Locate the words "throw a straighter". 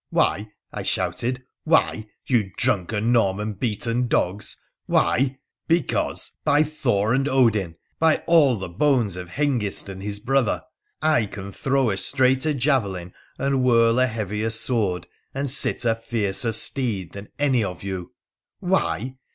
11.51-12.55